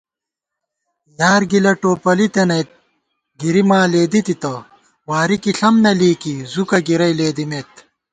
[1.19, 2.69] یار گِلہ ٹوپَلِی تنَئیت
[3.39, 7.71] گِری ماں لېدِی تِتہ * واری کی ݪم نہ لېئیکی زُکہ گِرَئی لېدِمېت